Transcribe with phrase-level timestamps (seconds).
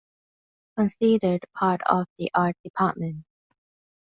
[0.79, 3.23] Considered part of the art department.